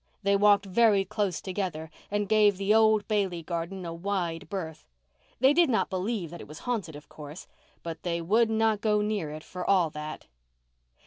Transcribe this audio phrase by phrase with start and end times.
[0.23, 4.87] They walked very close together and gave the old Bailey garden a wide berth.
[5.39, 7.45] They did not believe that it was haunted, of course,
[7.83, 10.25] but they would not go near it for all that.